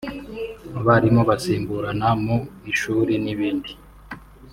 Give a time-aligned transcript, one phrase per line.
[0.79, 2.37] abarimu basimburana mu
[2.71, 3.71] ishuri n’ibindi